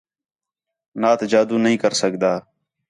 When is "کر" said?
1.83-1.91